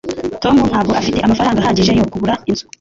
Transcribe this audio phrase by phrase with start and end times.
[0.43, 2.65] Tom ntabwo afite amafaranga ahagije yo kugura inzu.